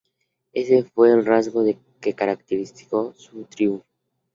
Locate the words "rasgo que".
1.27-2.15